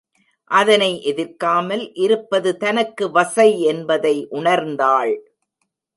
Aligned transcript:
அதனை 0.51 0.89
எதிர்க்காமல் 1.05 1.83
இருப்பது 1.95 2.57
தனக்கு 2.57 3.11
வசை 3.11 3.49
என்பதை 3.61 4.15
உணர்ந்தாள். 4.31 5.13